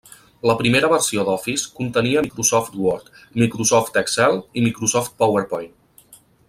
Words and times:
La 0.51 0.53
primera 0.61 0.87
versió 0.93 1.25
d'Office 1.27 1.65
contenia 1.81 2.25
Microsoft 2.29 2.79
Word, 2.87 3.13
Microsoft 3.45 4.03
Excel 4.05 4.41
i 4.41 4.65
Microsoft 4.69 5.19
PowerPoint. 5.23 5.75